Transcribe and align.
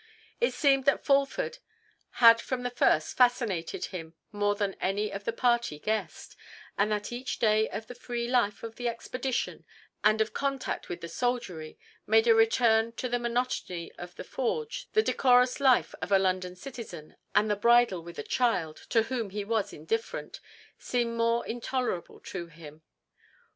It 0.39 0.55
seemed 0.55 0.85
that 0.85 1.05
Fulford 1.05 1.59
had 2.13 2.41
from 2.41 2.63
the 2.63 2.71
first 2.71 3.15
fascinated 3.15 3.85
him 3.93 4.15
more 4.31 4.55
than 4.55 4.73
any 4.81 5.11
of 5.11 5.25
the 5.25 5.31
party 5.31 5.77
guessed, 5.77 6.35
and 6.75 6.91
that 6.91 7.11
each 7.11 7.37
day 7.37 7.69
of 7.69 7.85
the 7.85 7.93
free 7.93 8.27
life 8.27 8.63
of 8.63 8.77
the 8.77 8.87
expedition, 8.87 9.63
and 10.03 10.19
of 10.19 10.33
contact 10.33 10.89
with 10.89 11.01
the 11.01 11.07
soldiery, 11.07 11.77
made 12.07 12.25
a 12.25 12.33
return 12.33 12.93
to 12.93 13.07
the 13.07 13.19
monotony 13.19 13.91
of 13.91 14.15
the 14.15 14.23
forge, 14.23 14.87
the 14.93 15.03
decorous 15.03 15.59
life 15.59 15.93
of 16.01 16.11
a 16.11 16.17
London 16.17 16.55
citizen, 16.55 17.15
and 17.35 17.47
the 17.47 17.55
bridal 17.55 18.01
with 18.01 18.17
a 18.17 18.23
child, 18.23 18.77
to 18.89 19.03
whom 19.03 19.29
he 19.29 19.43
was 19.43 19.71
indifferent, 19.71 20.39
seem 20.79 21.15
more 21.15 21.45
intolerable 21.45 22.19
to 22.21 22.47
him. 22.47 22.81